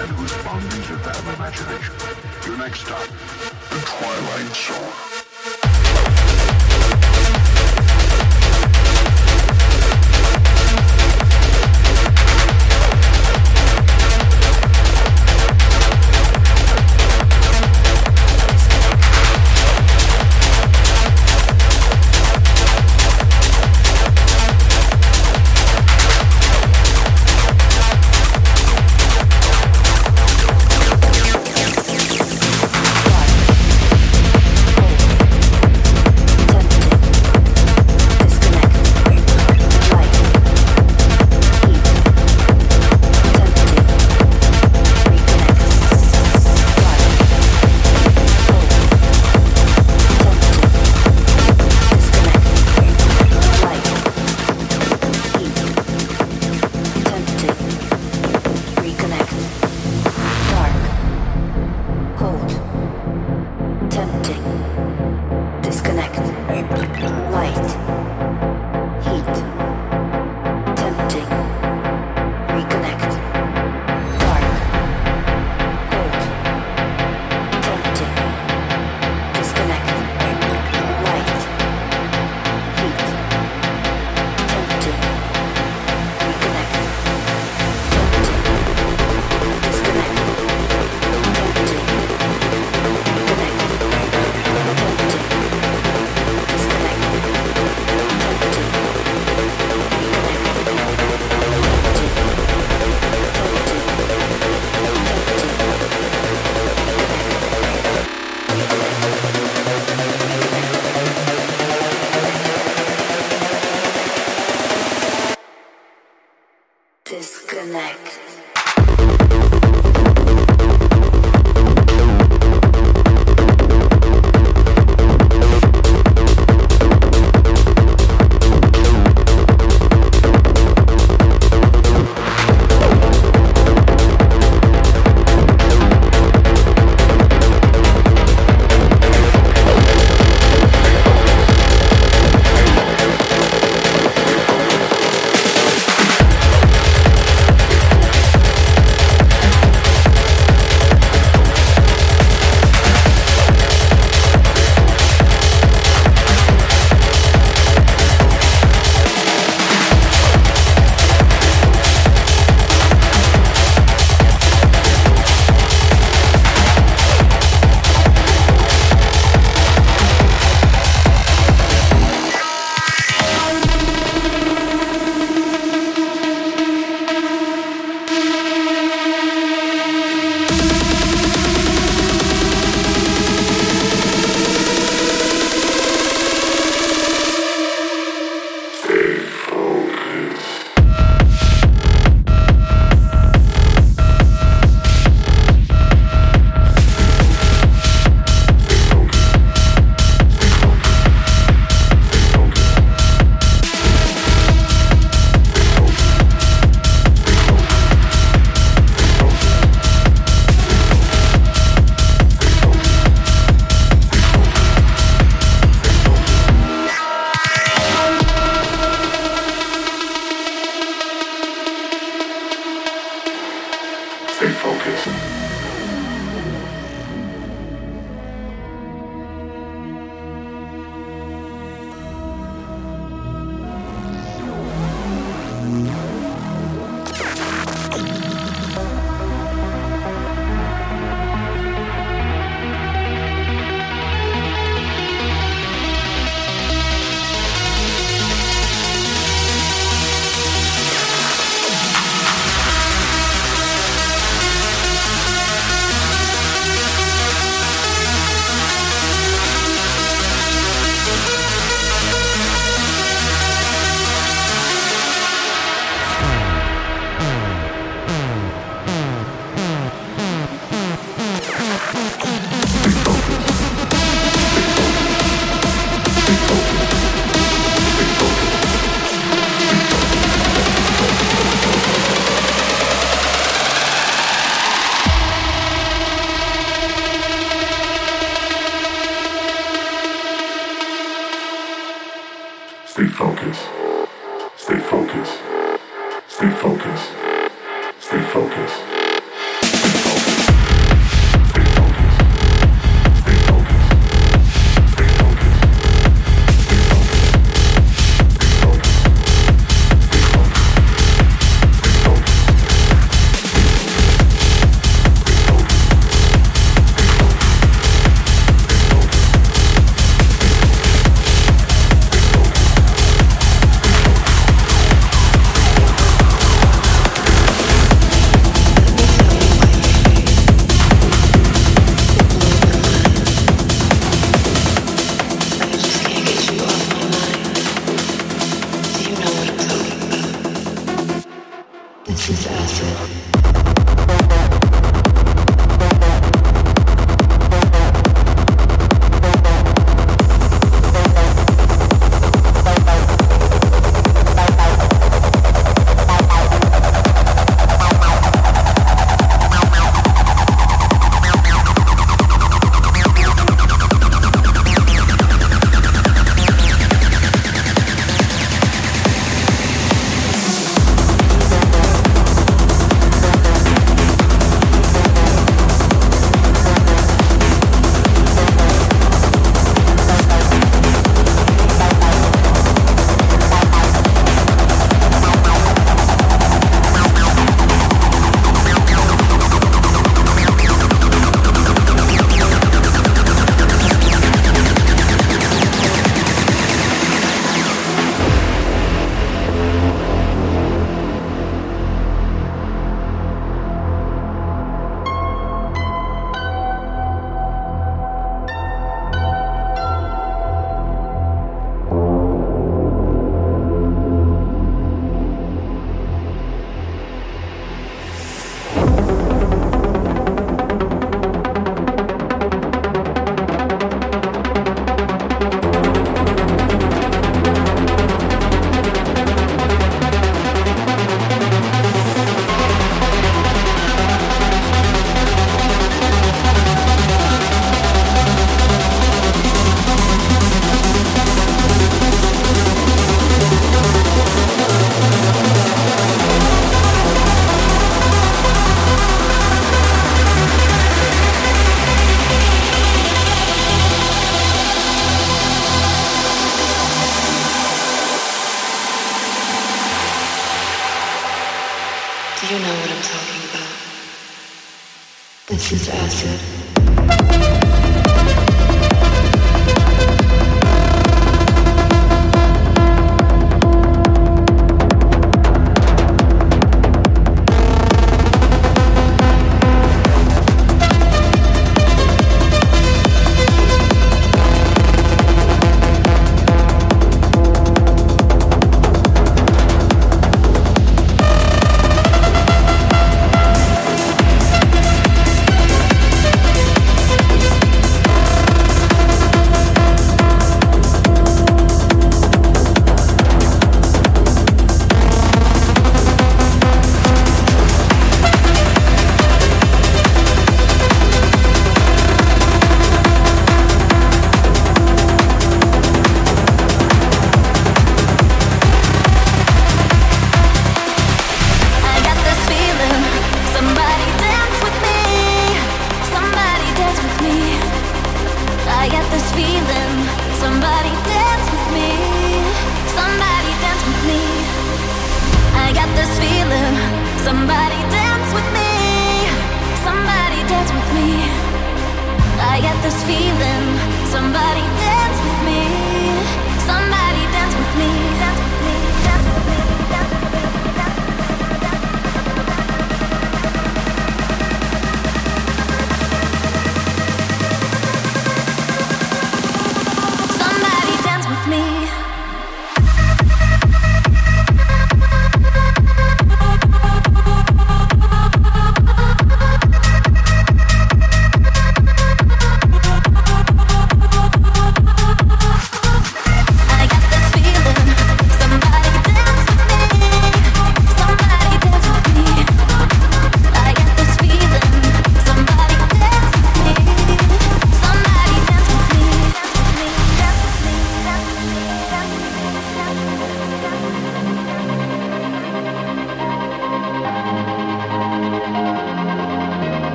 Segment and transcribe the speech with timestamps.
[0.00, 1.94] and whose boundaries have imagination.
[2.46, 3.06] Your next stop,
[3.68, 5.19] the Twilight Zone.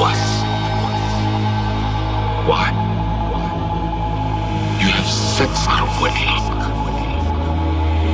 [0.00, 0.16] was.
[2.48, 2.72] Why?
[4.80, 6.56] You have sex out of wedlock.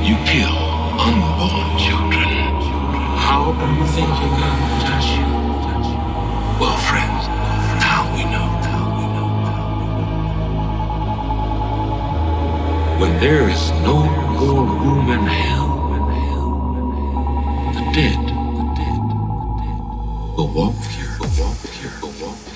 [0.03, 0.57] You kill
[0.99, 2.27] unborn children.
[3.23, 5.27] How do you think you can touch you?
[6.59, 7.23] Well, friends,
[7.79, 8.47] now we know.
[12.99, 14.03] When there is no
[14.41, 15.71] more room in hell,
[17.75, 18.23] the dead
[20.35, 21.06] will walk through.
[22.19, 22.46] Well,